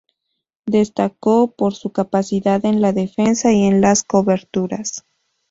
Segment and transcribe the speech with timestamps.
[0.65, 5.05] Destacó por su capacidad en la defensa y en las coberturas.